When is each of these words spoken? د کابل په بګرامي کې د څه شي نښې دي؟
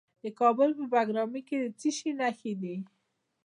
د 0.23 0.25
کابل 0.39 0.69
په 0.79 0.85
بګرامي 0.91 1.41
کې 1.47 1.57
د 1.63 1.67
څه 1.79 1.89
شي 1.97 2.11
نښې 2.19 2.53
دي؟ 2.61 2.75